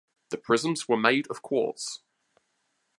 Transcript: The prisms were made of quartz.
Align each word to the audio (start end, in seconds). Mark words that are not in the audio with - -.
The 0.29 0.37
prisms 0.39 0.87
were 0.87 0.97
made 0.97 1.27
of 1.27 1.43
quartz. 1.43 2.01